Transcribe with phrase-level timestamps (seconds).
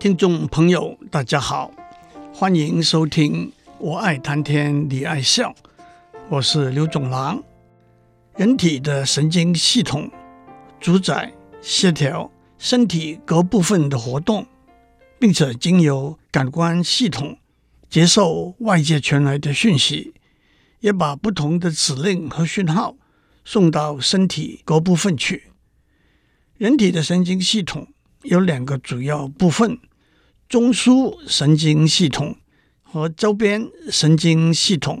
[0.00, 1.70] 听众朋友，大家好，
[2.32, 5.50] 欢迎收听《我爱谈天，你爱笑》，
[6.30, 7.42] 我是刘总郎。
[8.34, 10.10] 人体的神经系统
[10.80, 14.46] 主宰协调身体各部分的活动，
[15.18, 17.36] 并且经由感官系统
[17.90, 20.14] 接受外界传来的讯息，
[20.80, 22.96] 也把不同的指令和讯号
[23.44, 25.50] 送到身体各部分去。
[26.56, 27.88] 人体的神经系统
[28.22, 29.78] 有两个主要部分：
[30.50, 32.36] 中枢神经系统
[32.82, 35.00] 和周边神经系统。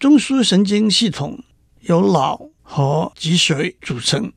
[0.00, 1.44] 中枢神经系统
[1.82, 4.32] 由脑和脊髓组成，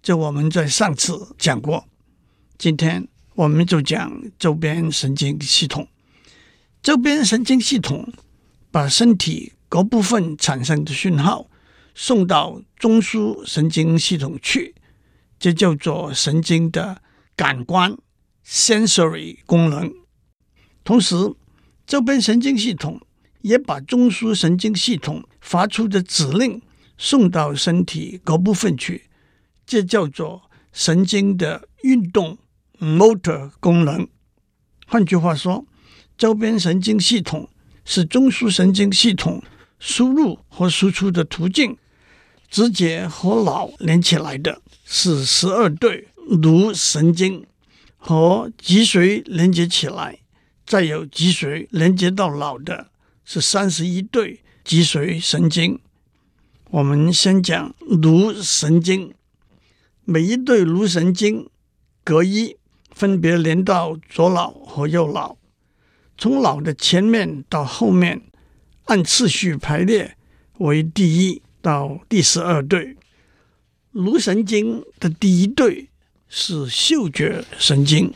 [0.00, 1.84] 这我们在上次讲过。
[2.56, 5.86] 今天我们就讲周边神经系统。
[6.82, 8.10] 周边神经系统
[8.70, 11.50] 把身体各部分产生的讯号
[11.94, 14.74] 送到中枢神经系统去。
[15.38, 17.02] 这叫做神经的
[17.36, 17.94] 感官
[18.48, 19.92] （sensory） 功能。
[20.82, 21.14] 同时，
[21.86, 22.98] 周边神经系统
[23.42, 26.62] 也把中枢神经系统发出的指令
[26.96, 29.04] 送到身体各部分去，
[29.66, 32.38] 这叫做神经的运动
[32.80, 34.08] （motor） 功能。
[34.86, 35.66] 换句话说，
[36.16, 37.50] 周边神经系统
[37.84, 39.42] 是中枢神经系统
[39.78, 41.76] 输入和输出的途径。
[42.50, 47.44] 直接和脑连起来的是十二对颅神经，
[47.98, 50.20] 和脊髓连接起来，
[50.64, 52.88] 再由脊髓连接到脑的
[53.24, 55.78] 是三十一对脊髓神经。
[56.70, 59.12] 我们先讲颅神经，
[60.04, 61.50] 每一对颅神经
[62.02, 62.56] 各一，
[62.90, 65.36] 分别连到左脑和右脑，
[66.16, 68.22] 从脑的前面到后面，
[68.84, 70.16] 按次序排列
[70.58, 71.42] 为第一。
[71.60, 72.96] 到第十二对
[73.90, 75.87] 颅神经的第一对
[76.28, 78.12] 是嗅觉神经，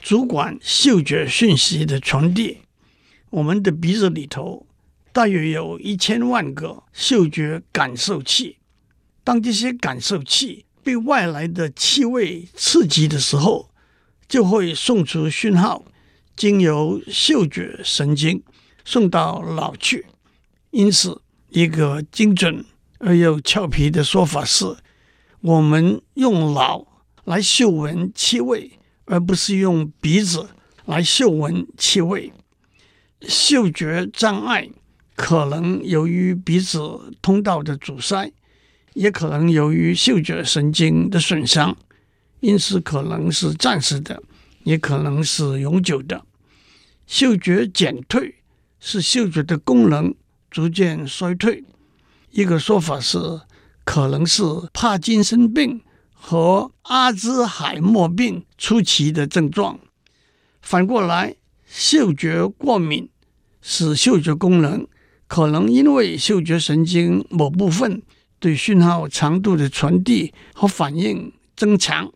[0.00, 2.58] 主管嗅觉讯息的传递。
[3.30, 4.66] 我们的鼻子里头
[5.12, 8.58] 大约有一千万个嗅觉感受器，
[9.24, 13.70] 当这些感受器被外来的气味刺激的时候，
[14.28, 15.84] 就会送出讯号，
[16.36, 18.42] 经由嗅觉神经
[18.84, 20.06] 送到脑去。
[20.70, 22.64] 因此，一个精准
[22.98, 24.76] 而又俏皮的说法是：
[25.40, 26.86] 我们用脑
[27.30, 28.72] 来嗅闻气味，
[29.04, 30.48] 而不是用鼻子
[30.86, 32.32] 来嗅闻气味。
[33.20, 34.68] 嗅觉障碍
[35.14, 36.80] 可能由于鼻子
[37.22, 38.32] 通道的阻塞，
[38.94, 41.76] 也可能由于嗅觉神经的损伤，
[42.40, 44.20] 因此可能是暂时的，
[44.64, 46.26] 也可能是永久的。
[47.06, 48.42] 嗅觉减退
[48.80, 50.12] 是嗅觉的功能
[50.50, 51.62] 逐渐衰退。
[52.32, 53.18] 一个说法是，
[53.84, 54.42] 可能是
[54.72, 55.80] 帕金森病
[56.22, 59.80] 和阿兹海默病初期的症状。
[60.60, 61.34] 反过来，
[61.66, 63.08] 嗅觉过敏
[63.62, 64.86] 使嗅觉功能
[65.26, 68.02] 可能因为嗅觉神经某部分
[68.38, 72.12] 对讯号长度的传递和反应增强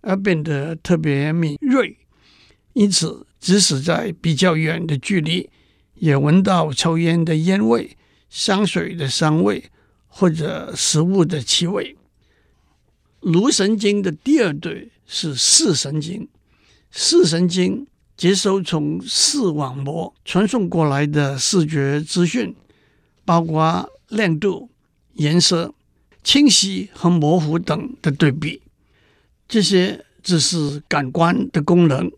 [0.00, 1.96] 而变得特别敏锐，
[2.72, 5.48] 因此即使在比较远的距离
[5.94, 7.96] 也闻到抽烟的烟味。
[8.28, 9.70] 香水的香味，
[10.08, 11.96] 或者食物的气味。
[13.24, 16.28] 颅神经的第二对是视神经，
[16.90, 17.86] 视神经
[18.16, 22.54] 接收从视网膜传送过来的视觉资讯，
[23.24, 24.68] 包括亮度、
[25.14, 25.74] 颜色、
[26.22, 28.60] 清晰和模糊等的对比。
[29.48, 32.12] 这些只是感官的功能。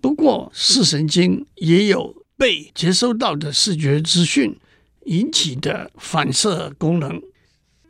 [0.00, 4.58] 不过，视神经也有被接收到的视觉资讯。
[5.06, 7.22] 引起的反射功能，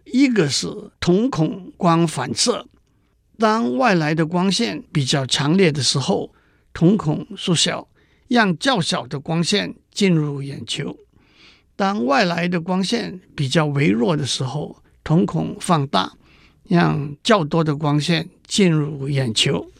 [0.07, 0.67] 一个是
[0.99, 2.67] 瞳孔光反射。
[3.39, 6.33] 当外来的光线比较强烈的时候，
[6.73, 7.89] 瞳孔缩小，
[8.29, 10.97] 让较小的光线进入眼球；
[11.77, 16.15] 当外来的光线比较微弱的时候，瞳孔放大，
[16.65, 19.71] 让较多的光线进入眼球。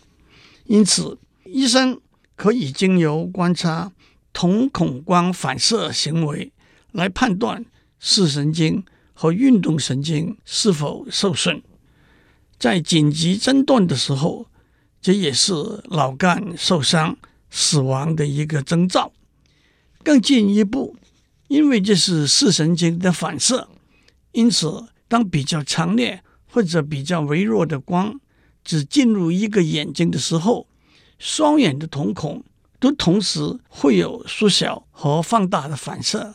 [0.65, 2.01] 因此，医生
[2.35, 3.93] 可以经由观察
[4.33, 6.53] 瞳孔光反射行为。
[6.93, 7.63] 来判断
[7.99, 8.83] 视神经
[9.19, 11.63] 和运动神经是否受损，
[12.59, 14.47] 在紧急诊断的时候，
[15.01, 15.55] 这也是
[15.93, 17.17] 脑干受伤、
[17.49, 19.11] 死亡的一个征兆。
[20.05, 20.97] 更进一步，
[21.49, 23.69] 因为这是视神经的反射，
[24.33, 28.21] 因此当比较强烈或者比较微弱的光
[28.63, 30.69] 只进入一个眼睛的时候，
[31.19, 32.45] 双眼的瞳孔
[32.79, 36.35] 都同时会有缩小和放大的反射。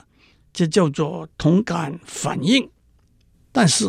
[0.54, 2.70] 这叫做同感反应。
[3.52, 3.86] 但是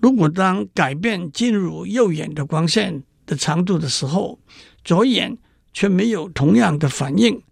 [0.00, 4.38] 如果当改变进入右眼的光线的长度的时候，
[4.84, 5.36] 左眼
[5.72, 7.42] 却没有同样的反应，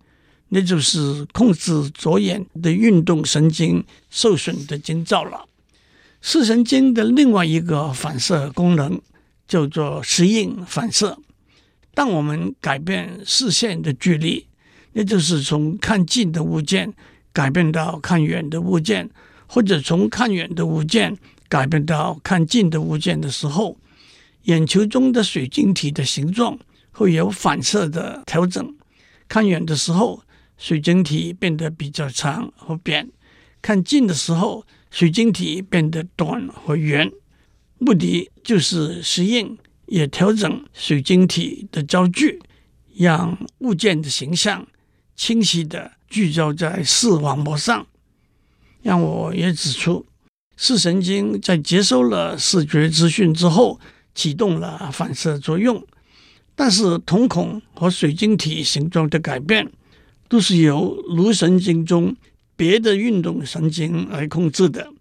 [0.48, 5.46] 那就是控制左眼的运动神经受损的征兆了。
[6.20, 9.00] 视神经的另外一个反射功能
[9.46, 11.18] 叫做适应反射。
[11.94, 14.46] 当我们改变视线的距离，
[14.94, 16.92] 也就是从看近的物件
[17.38, 19.08] 改变到看远的物件，
[19.46, 21.16] 或者从看远的物件
[21.48, 23.78] 改变到看近的物件的时候，
[24.42, 26.58] 眼球中的水晶体的形状
[26.90, 28.74] 会有反射的调整。
[29.28, 30.20] 看远的时候，
[30.56, 33.06] 水晶体变得比较长和扁；
[33.62, 37.08] 看近的时候，水晶体变得短和圆。
[37.78, 39.56] 目的就是适应，
[39.86, 42.42] 也调整水晶体的焦距，
[42.96, 44.66] 让物件的形象
[45.18, 47.86] 清晰地聚焦在视网膜上。
[48.80, 50.06] 让我也指出，
[50.56, 53.80] 视神经在接收了视觉资讯之后，
[54.14, 55.84] 启动了反射作用。
[56.54, 59.70] 但是瞳孔和水晶体形状的改变，
[60.28, 62.16] 都是由颅神经中
[62.56, 64.92] 别的运动神经来控制的。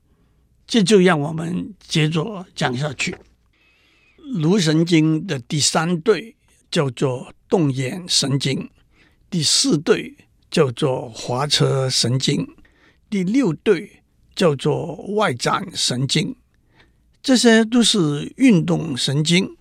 [0.65, 3.15] 这就让我们接着讲下去。
[4.17, 6.35] 颅神经的第三对
[6.69, 8.69] 叫做动眼神经，
[9.29, 10.15] 第四对
[10.49, 12.47] 叫做滑车神经，
[13.09, 14.03] 第六对
[14.35, 16.35] 叫做外展神经。
[17.21, 19.57] 这些都是运动神经，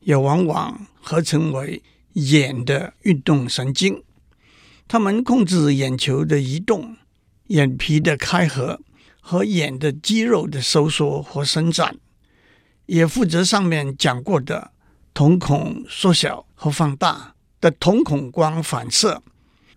[0.00, 0.86] 也往往。
[1.08, 4.02] 合称为眼的运动神经，
[4.88, 6.96] 它们控制眼球的移动、
[7.46, 8.80] 眼皮的开合
[9.20, 11.96] 和眼的肌肉的收缩和伸展，
[12.86, 14.72] 也负责上面讲过的
[15.14, 19.22] 瞳孔缩小和放大的瞳孔光反射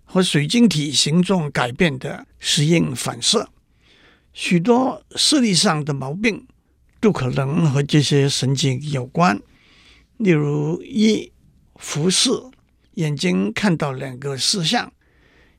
[0.03, 3.49] 和水晶体形状改变的适应反射。
[4.33, 6.47] 许多视力上的毛病
[6.99, 9.41] 都可能和这些神经有关。
[10.17, 11.31] 例如，一
[11.75, 12.29] 复视，
[12.95, 14.89] 眼睛看到两个视像；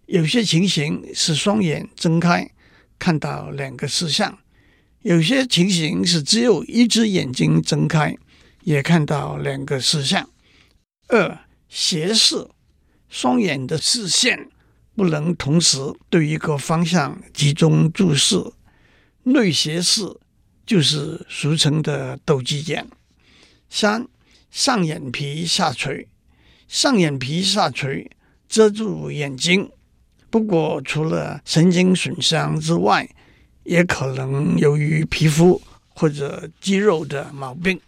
[0.06, 2.50] 有些情形是双眼睁开
[2.98, 4.38] 看到两个视像；
[5.00, 8.14] 有些情形是只有一只眼睛睁开
[8.64, 10.28] 也看到两个视像。
[11.08, 11.38] 二
[11.70, 12.48] 斜视，
[13.08, 14.50] 双眼的视线
[14.96, 15.78] 不能同时
[16.10, 18.52] 对一个方向集中注视。
[19.22, 20.16] 内斜视
[20.66, 22.88] 就是俗称的斗鸡眼。
[23.68, 24.08] 三
[24.50, 26.08] 上眼皮下垂，
[26.66, 28.10] 上眼皮下垂
[28.48, 29.70] 遮住眼睛。
[30.28, 33.08] 不过，除了神经损伤之外，
[33.62, 37.80] 也可能由于皮肤或者肌肉的毛病。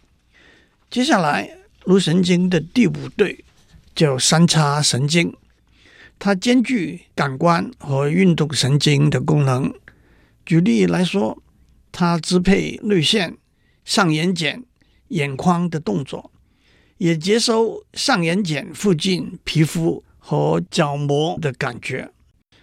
[0.89, 3.43] 接下来，颅神经的第五对
[3.95, 5.35] 叫三叉神经，
[6.19, 9.73] 它兼具感官和运动神经的功能。
[10.45, 11.41] 举例来说，
[11.91, 13.37] 它支配泪腺、
[13.85, 14.63] 上眼睑、
[15.09, 16.31] 眼眶的动作。
[16.97, 22.09] 也接收上眼睑附近皮肤和角膜的感觉，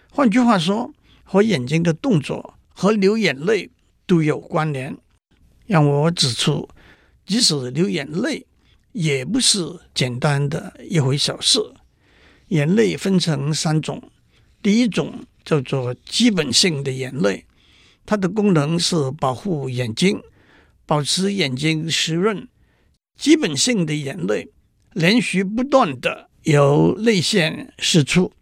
[0.09, 0.91] 换句话说，
[1.23, 3.69] 和眼睛的动作和流眼泪
[4.07, 4.97] 都有关联。
[5.67, 6.67] 让我指出，
[7.23, 8.47] 即使流眼泪，
[8.91, 9.59] 也不是
[9.93, 11.59] 简单的一回小事。
[12.47, 14.11] 眼泪分成三种，
[14.61, 17.45] 第一种叫做基本性的眼泪，
[18.05, 20.21] 它的功能是保护眼睛，
[20.85, 22.47] 保持眼睛湿润。
[23.17, 24.49] 基本性的眼泪
[24.93, 28.33] 连续不断的由泪腺释出，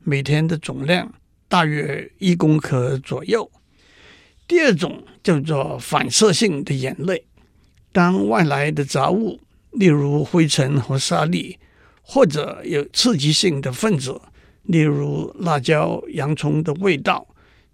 [0.00, 1.14] 每天的总量
[1.48, 3.50] 大约一公克左右。
[4.46, 7.24] 第二种叫做反射性的眼泪，
[7.92, 9.40] 当外来的杂物，
[9.74, 11.58] 例如灰尘和沙粒，
[12.02, 14.20] 或者有刺激性的分子，
[14.62, 17.26] 例如辣椒、洋葱的味道，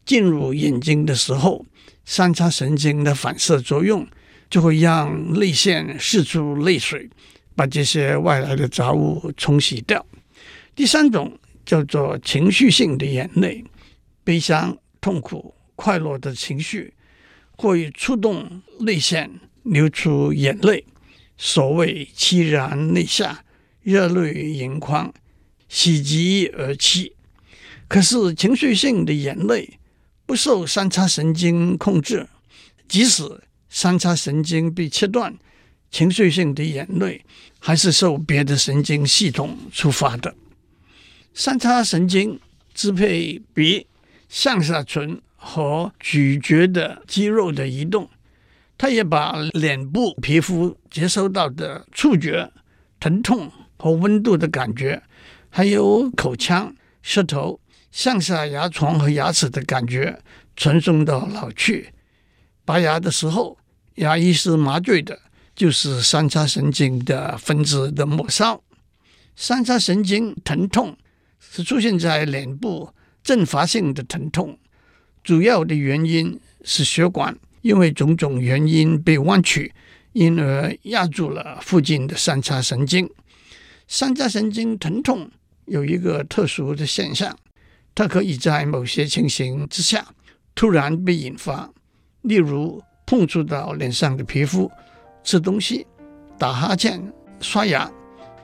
[0.05, 1.65] 进入眼睛的时候，
[2.05, 4.07] 三叉神经的反射作用。
[4.51, 7.09] 就会让泪腺释出泪水，
[7.55, 10.05] 把这些外来的杂物冲洗掉。
[10.75, 13.65] 第三种叫做情绪性的眼泪，
[14.25, 16.93] 悲伤、痛苦、快乐的情绪
[17.53, 19.31] 会触动泪腺
[19.63, 20.85] 流出眼泪，
[21.43, 23.43] 所谓“凄然泪下，
[23.83, 25.11] 热泪盈眶，
[25.71, 27.15] 喜极而泣”。
[27.89, 29.79] 可是情绪性的眼泪
[30.27, 32.29] 不受三叉神经控制，
[32.87, 33.23] 即使
[33.71, 35.35] 三叉神经被切断，
[35.91, 37.25] 情绪性的眼泪
[37.59, 40.35] 还是受别的神经系统触发的。
[41.33, 42.39] 三叉神经
[42.75, 43.87] 支配鼻、
[44.29, 48.11] 上下唇和咀嚼的肌肉的移动，
[48.81, 52.51] 它也把脸部皮肤接收到的触觉、
[52.99, 55.03] 疼痛和温度的感觉，
[55.51, 57.61] 还有口腔、舌头、
[57.93, 60.19] 上下牙床和牙齿的感觉，
[60.57, 61.93] 传送到脑去。
[62.65, 63.59] 拔牙的时候，
[63.97, 65.21] 牙医是麻醉的，
[65.55, 68.63] 就是三叉神经的分支的末梢。
[69.37, 70.97] 三叉神经疼痛
[71.39, 74.59] 是出现在脸部阵发性的疼痛，
[75.23, 79.73] 主要的原因是血管因为种种原因被弯曲，
[80.13, 83.09] 因而压住了附近的三叉神经。
[83.87, 85.31] 三叉神经疼痛
[85.67, 87.37] 有一个特殊的现象，
[87.95, 90.07] 它可以在某些情形之下
[90.55, 91.71] 突然被引发，
[92.23, 94.71] 例如碰触到脸上的皮肤、
[95.25, 95.87] 吃东西、
[96.39, 97.91] 打哈欠、刷牙。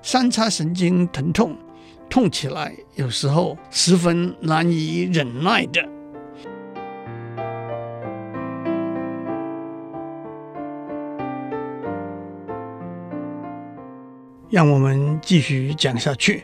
[0.03, 1.57] 三叉神经疼痛，
[2.09, 5.96] 痛起来有时候十分难以忍耐的。
[14.57, 16.43] 让我们继续讲下去。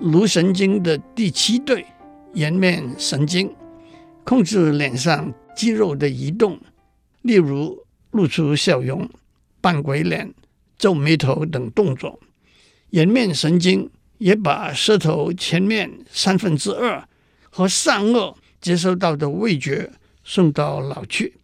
[0.00, 1.84] 颅神经的第七对
[2.32, 3.54] 颜面神经，
[4.24, 6.58] 控制脸上肌肉的移动，
[7.20, 9.06] 例如露出笑容、
[9.60, 10.32] 扮鬼脸、
[10.78, 12.18] 皱眉头等动作。
[12.88, 17.06] 颜面神经也把舌头前面三分之二
[17.50, 19.90] 和上颚接收到的味觉
[20.24, 21.34] 送到脑去。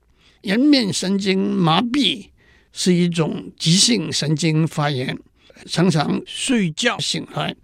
[0.41, 2.29] 颜面神经麻痹
[2.73, 5.19] 是一种急性神经发炎，
[5.67, 7.55] 常常睡觉醒来，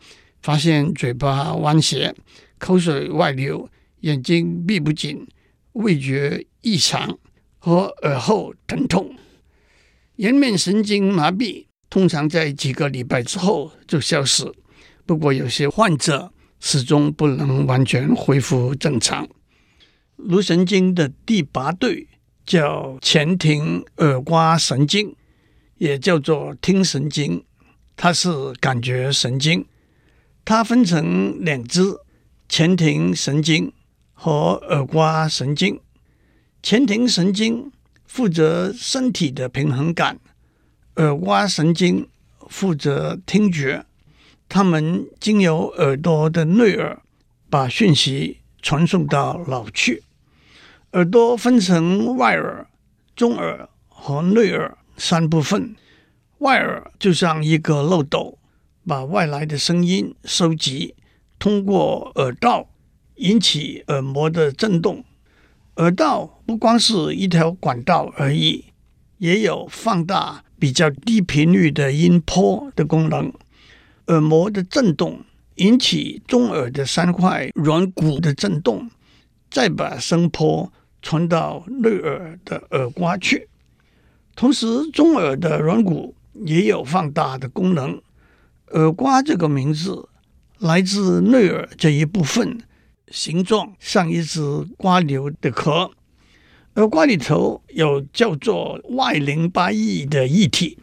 [0.42, 2.14] 发现嘴巴歪斜、
[2.58, 3.68] 口水外流、
[4.00, 5.26] 眼睛闭不紧、
[5.72, 7.18] 味觉异常
[7.58, 9.14] 和耳后疼痛。
[10.16, 11.66] 颜面神经麻痹。
[11.88, 14.52] 通常在几个礼拜之后就消失，
[15.06, 19.26] 不过有些患者始终不能完全恢复正常。
[20.16, 22.08] 颅神经的第八对
[22.44, 25.14] 叫前庭耳蜗神经，
[25.78, 27.44] 也叫做听神经，
[27.96, 29.66] 它是感觉神经。
[30.44, 31.80] 它分成两支：
[32.48, 33.72] 前庭神经
[34.12, 35.80] 和耳蜗神经。
[36.62, 37.72] 前庭神经
[38.04, 40.20] 负责身体的平衡感。
[40.96, 42.08] 耳蜗神经
[42.48, 43.84] 负责听觉，
[44.48, 47.02] 它们经由耳朵的内耳
[47.50, 50.04] 把讯息传送到脑去。
[50.92, 52.66] 耳朵分成外耳、
[53.14, 55.74] 中耳和内耳三部分。
[56.38, 58.38] 外耳就像一个漏斗，
[58.86, 60.94] 把外来的声音收集，
[61.38, 62.68] 通过耳道
[63.16, 65.04] 引起耳膜的震动。
[65.76, 68.66] 耳道不光是一条管道而已，
[69.18, 70.42] 也有放大。
[70.58, 73.30] 比较低频率的音波的功能，
[74.06, 75.20] 耳膜的震动
[75.56, 78.90] 引起中耳的三块软骨的震动，
[79.50, 83.50] 再把声波传到内耳的耳蜗去。
[84.34, 86.14] 同时，中耳的软骨
[86.44, 88.00] 也有放大的功能。
[88.72, 90.08] 耳瓜这个名字
[90.58, 92.58] 来自内耳这一部分，
[93.08, 94.40] 形状像一只
[94.78, 95.90] 蜗牛的壳。
[96.74, 100.78] 耳瓜里头有叫做外淋巴液的液体，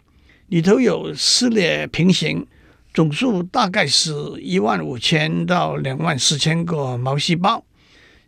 [0.47, 2.47] 里头有撕裂平行，
[2.93, 7.63] 总数大概是一万五千到两万四千个毛细胞。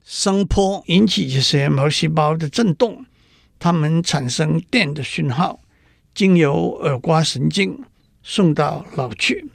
[0.04, 3.04] 声波引起这些毛细胞的震动，
[3.58, 5.60] 它们产生电的讯号，
[6.16, 7.84] 经由耳蜗神经
[8.24, 9.52] 送到脑去。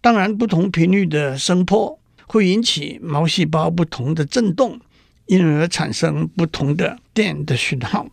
[0.00, 4.80] 当然，不同频率的声波会引起毛细胞不同的震动。
[5.26, 8.06] 因而产生不同的电的讯号。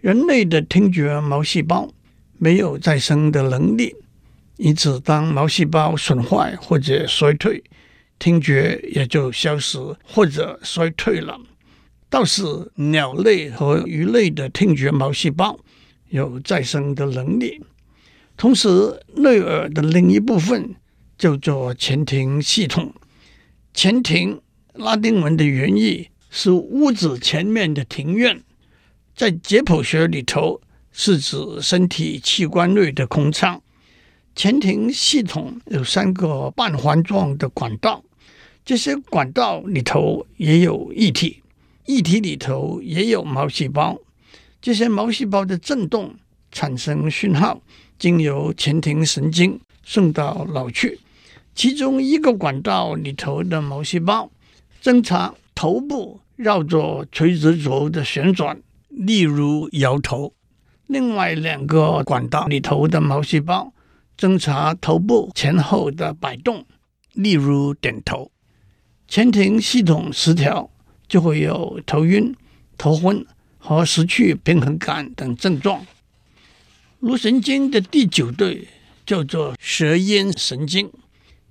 [0.00, 1.90] 人类的听觉毛细胞
[2.38, 3.94] 没有再生的能力，
[4.56, 7.62] 因此当毛细胞损坏或者衰退，
[8.18, 11.38] 听觉也就消失或者衰退了。
[12.08, 12.42] 倒是
[12.76, 15.60] 鸟类和鱼类的听觉毛细胞
[16.10, 17.62] 有再生的能力。
[18.36, 20.74] 同时，内耳的另一部分
[21.16, 22.92] 叫做前庭系统。
[23.74, 24.40] 前庭，
[24.74, 26.08] 拉丁文的原意。
[26.30, 28.42] 是屋子前面的庭院，
[29.16, 30.60] 在解剖学里头
[30.92, 33.62] 是指身体器官内的空腔。
[34.36, 38.04] 前庭系统有三个半环状的管道，
[38.62, 41.42] 这些管道里头也有液体，
[41.86, 43.98] 液体里头也有毛细胞。
[44.68, 46.14] 这些毛细胞的震动
[46.52, 47.62] 产生讯号，
[47.98, 51.00] 经由前庭神经送到脑去。
[51.54, 54.30] 其中一个管道里头的毛细胞
[54.82, 55.34] 侦查。
[55.54, 58.60] 头部绕着垂直轴的旋转，
[58.90, 60.34] 例如摇头；
[60.86, 63.72] 另外两个管道里头的毛细胞
[64.18, 66.66] 侦查头部前后的摆动，
[67.14, 68.30] 例如点头。
[69.08, 70.70] 前庭系统失调，
[71.08, 72.36] 就会有头晕、
[72.76, 73.24] 头昏
[73.68, 75.84] 和失去平衡感等症状。
[77.00, 78.66] 颅神经的第九对
[79.04, 80.90] 叫做舌咽神经，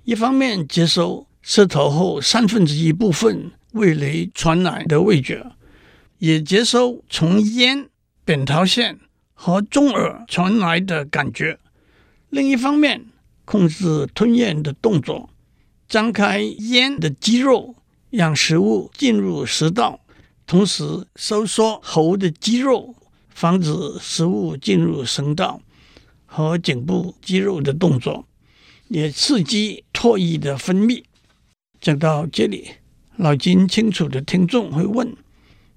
[0.04, 3.52] 一方面接收舌头后三分之一部分。
[3.74, 5.46] 味蕾传来的味觉，
[6.18, 7.88] 也接收从咽、
[8.26, 8.98] 扁桃腺
[9.36, 11.60] 和中耳传来的感觉。
[12.32, 13.06] 另一方面，
[13.46, 15.30] 控制吞咽的动作，
[15.88, 17.76] 张开咽的肌肉，
[18.10, 20.00] 让食物进入食道，
[20.48, 22.96] 同时收缩喉的肌肉，
[23.30, 25.60] 防止食物进入声道
[26.26, 28.26] 和颈部肌肉的动作，
[28.88, 31.04] 也刺激唾液的分泌。
[31.82, 32.70] 讲到这里，
[33.18, 35.14] 脑筋清楚的听众会问：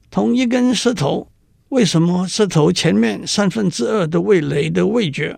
[0.08, 1.26] 同一根舌头，
[1.70, 5.36] 为什么舌头前面三分之二的味蕾的味觉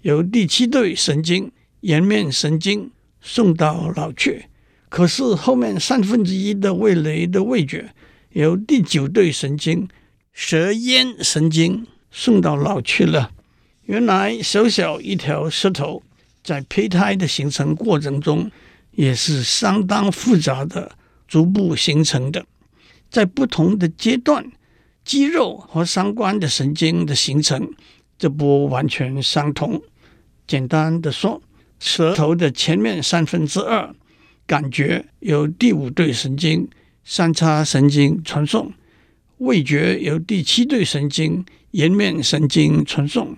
[0.00, 4.46] 由第七对神经颜面神经送到脑去，
[4.88, 7.94] 可是后面三分之一的味蕾的味觉
[8.32, 9.88] 由第九对神经
[10.32, 13.30] 舌咽神经送到脑去了？
[13.84, 16.02] 原来小小一条舌头，
[16.42, 18.50] 在胚胎的形成过程中，
[18.92, 20.92] 也是相当复杂的，
[21.28, 22.46] 逐步形成的。
[23.10, 24.50] 在不同的阶段，
[25.04, 27.70] 肌肉和相关的神经的形成
[28.18, 29.82] 这不完全相同。
[30.46, 31.42] 简单的说，
[31.78, 33.94] 舌头的前面三分之二
[34.46, 36.68] 感觉由第五对神经
[37.04, 38.72] 三叉神经传送，
[39.38, 43.36] 味觉由第七对神经颜面神经传送，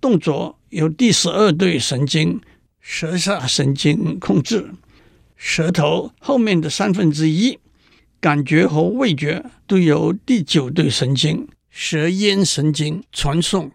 [0.00, 2.40] 动作由第十二对神经
[2.80, 4.70] 舌下神经控制。
[5.36, 7.58] 舌头后面的三分之一，
[8.20, 13.70] 感觉和味觉都由第九对神经舌咽神经传送，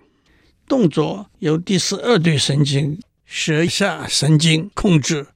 [0.68, 5.28] 动作由第十二对神经舌下神经控制。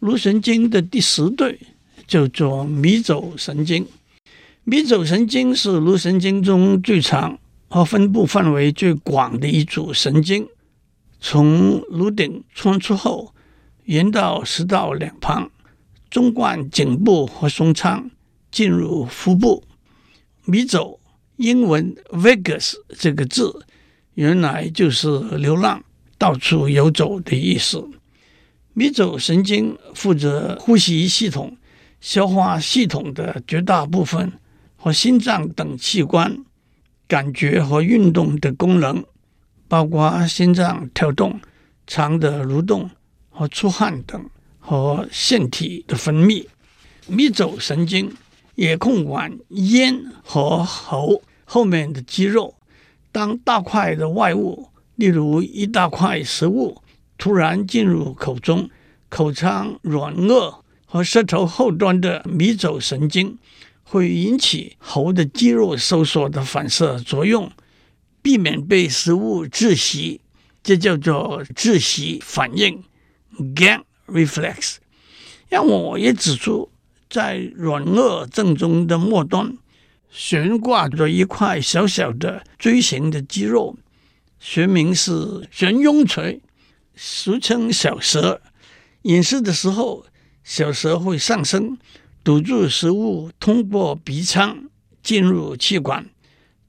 [0.00, 1.60] 颅神经的第十对
[2.08, 3.86] 叫做迷走神经，
[4.64, 7.38] 迷走神经是颅神经中最长
[7.68, 10.48] 和分布范围最广的一组神经，
[11.20, 13.32] 从颅顶穿出后。
[13.84, 15.50] 沿到食道两旁，
[16.10, 18.10] 纵贯颈部和胸腔，
[18.50, 19.64] 进入腹部。
[20.44, 21.00] 迷走，
[21.36, 23.64] 英文 vagus 这个字，
[24.12, 25.82] 原来就是流浪、
[26.18, 27.88] 到处游走的意思。
[28.74, 31.56] 迷走神经负责呼吸系统、
[32.00, 34.32] 消化系统的绝大部分
[34.76, 36.44] 和心脏等器官
[37.06, 39.04] 感觉和运动的功能，
[39.66, 41.40] 包括心脏跳动、
[41.86, 42.90] 肠的蠕动。
[43.30, 46.44] 和出汗等和腺体的分泌，
[47.06, 48.12] 迷走神经
[48.56, 52.56] 也控管咽和喉后面的肌肉。
[53.12, 56.82] 当大块的外物，例如一大块食物，
[57.16, 58.68] 突然进入口中，
[59.08, 60.52] 口腔软腭
[60.90, 63.36] 和舌头后端的迷走神经
[63.82, 67.52] 会引起喉的肌肉收缩的反射作用，
[68.22, 70.22] 避免被食物窒息，
[70.62, 72.82] 这叫做窒息反应。
[73.54, 74.76] Gag reflex，
[75.50, 76.70] 让我也指出，
[77.10, 79.58] 在软腭正中的末端
[80.10, 83.76] 悬挂着一块小小的锥形的肌肉，
[84.40, 86.40] 学名是悬雍垂，
[86.96, 88.40] 俗称小舌。
[89.02, 90.04] 饮食的时候，
[90.48, 91.76] 小舌会上升，
[92.24, 94.56] 堵住食物通过鼻腔
[95.02, 96.06] 进入气管。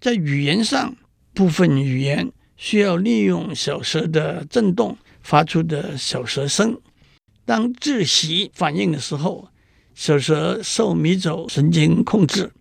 [0.01, 0.97] 在语言上，
[1.33, 4.97] 部分语言需要利用小舌的震动。
[5.21, 6.77] 发出的小舌声，
[7.45, 9.47] 当窒息反应的时候，
[9.93, 12.51] 小舌受迷走神经控制。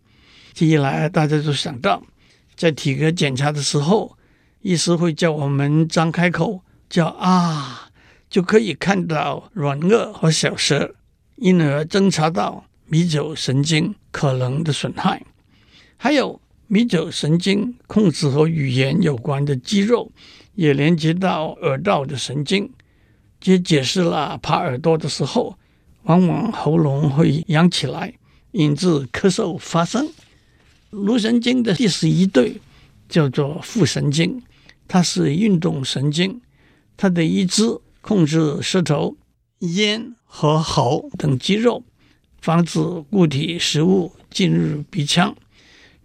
[0.53, 2.03] 这一来，大家就想到，
[2.55, 4.17] 在体格检查的时候，
[4.61, 7.91] 医师会叫我们张开口叫啊，
[8.29, 10.95] 就可以看到软腭和小舌，
[11.39, 15.23] 因而侦查到迷走神经可能的损害。
[15.97, 20.13] 还有迷走神经控制和语言有关的肌肉。
[20.55, 22.69] 也连接到耳道的神经，
[23.39, 25.57] 这解释了爬耳朵的时候，
[26.03, 28.15] 往往喉咙会痒起来，
[28.51, 30.09] 引致咳嗽发生。
[30.91, 32.61] 颅神经的第十一对
[33.09, 34.43] 叫做副神经，
[34.89, 36.41] 它是运动神经，
[36.97, 37.63] 它的一支
[38.01, 39.17] 控制舌头、
[39.61, 41.83] 咽和喉等肌肉，
[42.41, 45.35] 防止固体食物进入鼻腔。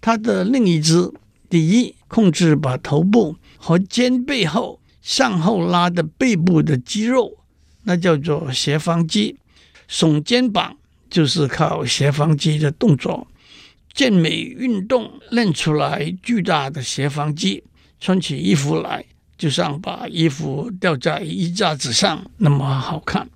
[0.01, 1.11] 它的另一只，
[1.49, 3.35] 第一控制把头部。
[3.65, 7.37] 和肩背后向后拉的背部的肌肉，
[7.83, 9.37] 那叫做斜方肌。
[9.89, 10.75] 耸肩膀
[11.09, 13.25] 就是靠斜方肌的动作。
[13.93, 17.63] 健美运动练出来巨大的斜方肌，
[18.01, 19.05] 穿起衣服来
[19.37, 23.29] 就像把衣服吊在衣架子上那么好看。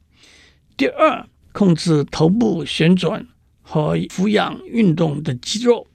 [0.77, 3.27] 第二，控制头部旋转
[3.61, 5.87] 和俯仰运动的肌肉。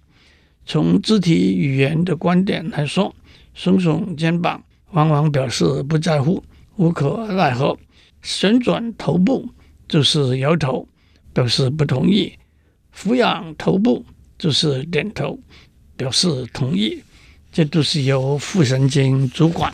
[0.67, 3.15] 从肢体语言的观点来说。
[3.55, 6.43] 耸耸肩膀，往往表示不在乎、
[6.77, 7.77] 无可奈何；
[8.23, 9.47] 旋转头部
[9.87, 10.89] 就是摇头，
[11.35, 12.33] 表示不同意；
[12.93, 14.07] 俯仰头部
[14.39, 15.39] 就是点头，
[15.99, 17.03] 表示同意。
[17.53, 19.71] 这都是由副神经主管。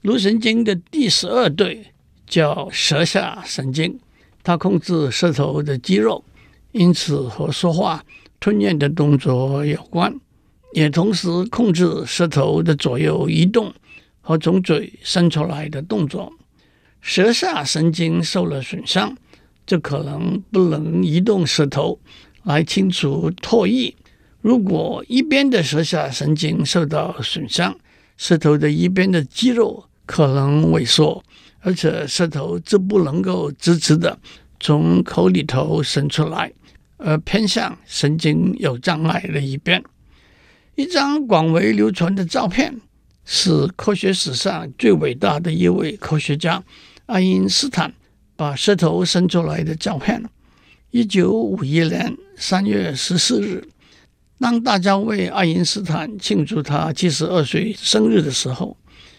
[0.00, 1.88] 颅神经的第十二对
[2.26, 4.00] 叫舌下神经，
[4.46, 6.24] 它控制舌头的肌肉，
[6.70, 8.04] 因此和说话、
[8.38, 10.14] 吞咽的动作有关，
[10.72, 13.74] 也同时控制舌头的左右移动
[14.20, 16.32] 和从嘴伸出来的动作。
[17.00, 19.16] 舌下神经受了损伤，
[19.66, 21.98] 就可能不能移动舌头
[22.44, 23.92] 来清除唾液。
[24.42, 27.76] 如果一边的舌下神经受到损伤，
[28.16, 31.24] 舌头的一边的肌肉可能萎缩，
[31.66, 34.16] 而且舌头就不能够直直的
[34.60, 36.52] 从口里头伸出来，
[36.96, 39.82] 而偏向神经有障碍的一边。
[40.76, 42.80] 一张广为流传的照片
[43.24, 46.62] 是科学史上最伟大的一位科学家
[47.06, 47.92] 爱因斯坦
[48.36, 50.22] 把舌头伸出来的照片。
[50.92, 53.66] 一九五一年三月十四日。
[54.38, 58.76] 当大家为爱因斯坦庆祝他七十二岁生日的时候，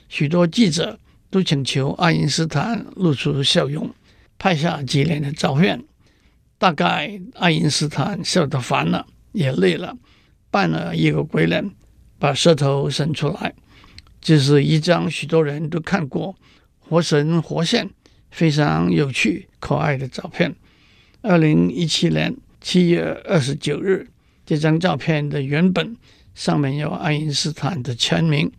[0.08, 0.98] 许多记者
[1.30, 3.94] 都请求爱因斯坦露出笑容，
[4.38, 5.84] 拍下纪念的照片。
[6.58, 9.98] 大概爱因斯坦笑得烦了，也累了，
[10.50, 11.72] 扮了一个鬼脸，
[12.18, 13.54] 把舌头伸出来。
[14.20, 16.36] 这是一张许多人都看过、
[16.80, 17.90] 活神活现、
[18.32, 20.56] 非常有趣可爱的照片。
[21.22, 24.08] 二零一七年七月二十九日。
[24.46, 25.98] 这张照片的原本
[26.34, 28.50] 上面有爱因斯坦的签名，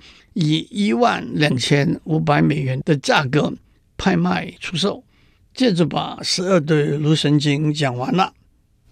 [0.40, 3.53] 以一万两千五百美元的价格
[3.96, 5.03] 拍卖出售。
[5.53, 8.33] 接着把十二对颅神经讲完了。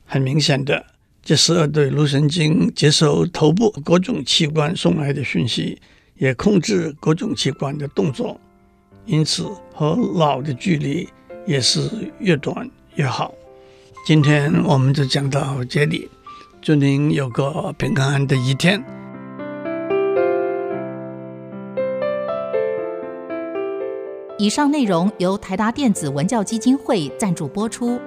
[0.04, 0.84] 很明显的，
[1.22, 5.80] 这十二对颅神经接收头部各种器官送来的讯息，
[6.16, 8.40] 也控制各种器官的动作，
[9.04, 11.08] 因此和脑的距离
[11.46, 13.32] 也是越短越好。
[14.04, 16.08] 今天我们就讲到这里。
[16.60, 18.82] 祝您有个平安的一天。
[24.38, 27.98] 以上内容由台达电子文教基金会赞助播出。